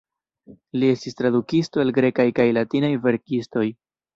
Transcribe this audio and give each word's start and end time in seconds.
Li 0.83 0.89
estis 0.93 1.17
tradukisto 1.19 1.83
el 1.83 1.93
grekaj 1.99 2.27
kaj 2.41 2.49
latinaj 2.61 2.91
verkistoj. 3.07 3.69